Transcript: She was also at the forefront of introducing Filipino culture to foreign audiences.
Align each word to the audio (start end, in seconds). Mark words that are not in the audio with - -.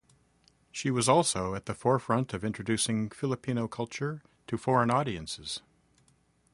She 0.71 0.89
was 0.89 1.07
also 1.07 1.53
at 1.53 1.67
the 1.67 1.75
forefront 1.75 2.33
of 2.33 2.43
introducing 2.43 3.11
Filipino 3.11 3.67
culture 3.67 4.23
to 4.47 4.57
foreign 4.57 4.89
audiences. 4.89 5.61